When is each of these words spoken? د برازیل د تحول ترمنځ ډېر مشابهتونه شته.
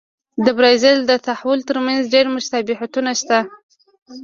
د 0.45 0.47
برازیل 0.57 0.99
د 1.05 1.11
تحول 1.27 1.59
ترمنځ 1.69 2.01
ډېر 2.13 2.25
مشابهتونه 2.35 3.11
شته. 3.21 3.39